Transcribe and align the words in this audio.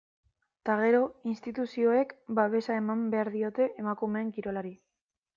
Eta, 0.61 0.75
gero, 0.83 1.01
instituzioek 1.31 2.15
babesa 2.39 2.77
eman 2.83 3.03
behar 3.15 3.29
diote 3.35 3.67
emakumeen 3.83 4.33
kirolari. 4.39 4.73